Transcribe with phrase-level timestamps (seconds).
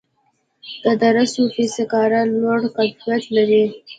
[0.83, 3.63] د دره صوف سکاره لوړ کیفیت لري